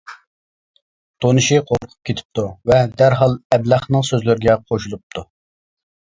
[1.25, 5.25] تونۇشى قورقۇپ كېتىپتۇ ۋە دەرھال ئەبلەخنىڭ سۆزلىرىگە قوشۇلۇپتۇ.